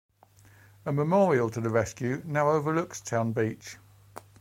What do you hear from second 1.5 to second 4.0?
to the rescue now overlooks Town Beach.